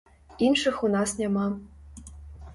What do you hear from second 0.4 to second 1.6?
Іншых у нас няма.